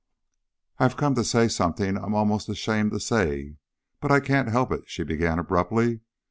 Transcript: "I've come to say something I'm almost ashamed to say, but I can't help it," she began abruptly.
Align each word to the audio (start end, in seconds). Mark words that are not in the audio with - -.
"I've 0.79 0.97
come 0.97 1.13
to 1.13 1.23
say 1.23 1.47
something 1.47 1.95
I'm 1.95 2.15
almost 2.15 2.49
ashamed 2.49 2.89
to 2.93 2.99
say, 2.99 3.57
but 3.99 4.11
I 4.11 4.19
can't 4.19 4.49
help 4.49 4.71
it," 4.71 4.81
she 4.87 5.03
began 5.03 5.37
abruptly. 5.37 5.99